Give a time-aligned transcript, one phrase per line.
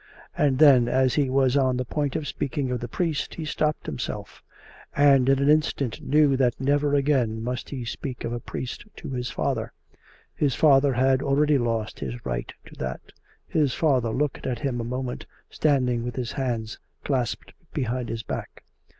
[0.35, 3.85] And then as he was on the point of speaking of the priest, he stopped
[3.85, 4.41] himself;
[4.95, 9.09] and in an instant knew that never again must he speak of a priest to
[9.11, 9.71] his father;
[10.33, 13.11] his father had already lost his right to that.
[13.47, 18.63] His father looked at him a moment, standing with his hands clasped behind his back.